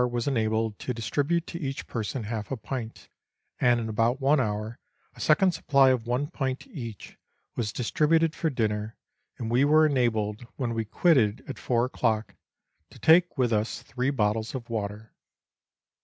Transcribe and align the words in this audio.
was 0.09 0.27
enabled 0.27 0.79
to 0.79 0.95
distribute 0.95 1.45
to 1.45 1.59
each 1.59 1.85
person 1.85 2.23
half 2.23 2.49
a 2.49 2.57
pint, 2.57 3.07
and 3.59 3.79
in 3.79 3.87
about 3.87 4.19
one 4.19 4.39
hour, 4.39 4.79
a 5.13 5.19
second 5.19 5.51
supply 5.51 5.91
of 5.91 6.07
one 6.07 6.25
pint 6.25 6.65
each 6.65 7.19
was 7.55 7.71
distributed 7.71 8.33
for 8.33 8.49
dinner, 8.49 8.97
and 9.37 9.51
we 9.51 9.63
were 9.63 9.85
enabled, 9.85 10.47
when 10.55 10.73
we 10.73 10.85
quitted 10.85 11.43
at 11.47 11.59
four 11.59 11.85
o'clock, 11.85 12.33
to 12.89 12.97
take 12.97 13.37
with 13.37 13.53
us 13.53 13.83
three 13.83 14.09
bottles 14.09 14.55
of 14.55 14.71
water. 14.71 15.13